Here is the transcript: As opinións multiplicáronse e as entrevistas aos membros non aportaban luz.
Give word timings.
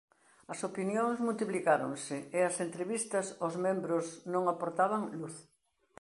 As 0.53 0.59
opinións 0.69 1.17
multiplicáronse 1.27 2.17
e 2.37 2.39
as 2.49 2.55
entrevistas 2.65 3.27
aos 3.43 3.55
membros 3.65 4.05
non 4.33 4.43
aportaban 4.47 5.01
luz. 5.19 5.35